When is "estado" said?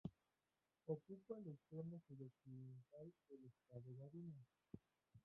3.45-3.95